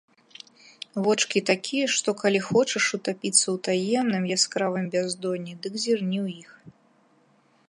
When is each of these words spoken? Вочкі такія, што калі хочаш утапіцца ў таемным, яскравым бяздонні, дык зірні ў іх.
Вочкі 1.07 1.39
такія, 1.49 1.85
што 1.97 2.09
калі 2.23 2.39
хочаш 2.47 2.85
утапіцца 2.99 3.43
ў 3.55 3.57
таемным, 3.69 4.23
яскравым 4.37 4.85
бяздонні, 4.97 5.53
дык 5.65 5.73
зірні 5.87 6.19
ў 6.27 6.45
іх. 6.45 6.51